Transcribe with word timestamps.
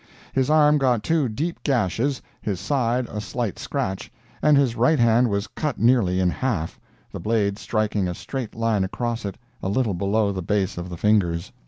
His 0.33 0.49
arm 0.49 0.79
got 0.79 1.03
two 1.03 1.29
deep 1.29 1.61
gashes, 1.61 2.23
his 2.41 2.59
side 2.59 3.05
a 3.11 3.21
slight 3.21 3.59
scratch, 3.59 4.11
and 4.41 4.57
his 4.57 4.75
right 4.75 4.97
hand 4.97 5.29
was 5.29 5.45
cut 5.45 5.77
nearly 5.77 6.19
in 6.19 6.31
half, 6.31 6.79
the 7.11 7.19
blade 7.19 7.59
striking 7.59 8.07
a 8.07 8.15
straight 8.15 8.55
line 8.55 8.83
across 8.83 9.25
it 9.25 9.37
a 9.61 9.69
little 9.69 9.93
below 9.93 10.31
the 10.31 10.41
base 10.41 10.75
of 10.79 10.89
the 10.89 10.97
fingers. 10.97 11.51